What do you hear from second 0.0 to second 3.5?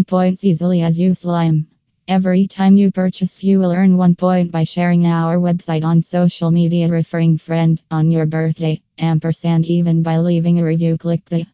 earn points easily as you slime. Every time you purchase,